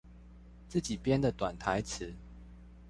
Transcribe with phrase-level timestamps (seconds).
[0.67, 2.15] 自己編的短台詞